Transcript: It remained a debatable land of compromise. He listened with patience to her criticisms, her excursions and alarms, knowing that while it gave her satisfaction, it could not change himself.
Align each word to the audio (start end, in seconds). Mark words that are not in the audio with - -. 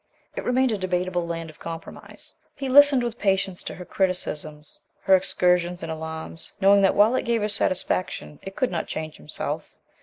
It 0.35 0.43
remained 0.43 0.71
a 0.71 0.79
debatable 0.79 1.27
land 1.27 1.51
of 1.51 1.59
compromise. 1.59 2.33
He 2.55 2.69
listened 2.69 3.03
with 3.03 3.19
patience 3.19 3.61
to 3.61 3.75
her 3.75 3.85
criticisms, 3.85 4.79
her 5.03 5.15
excursions 5.15 5.83
and 5.83 5.91
alarms, 5.91 6.53
knowing 6.59 6.81
that 6.81 6.95
while 6.95 7.13
it 7.13 7.21
gave 7.21 7.41
her 7.43 7.47
satisfaction, 7.47 8.39
it 8.41 8.55
could 8.55 8.71
not 8.71 8.87
change 8.87 9.17
himself. 9.17 9.75